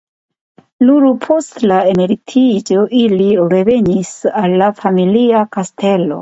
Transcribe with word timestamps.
Nur 0.85 1.03
post 1.25 1.59
lia 1.65 1.77
emeritiĝo 1.91 2.87
ili 3.01 3.29
revenis 3.53 4.15
al 4.43 4.57
la 4.63 4.71
familia 4.81 5.45
kastelo. 5.59 6.19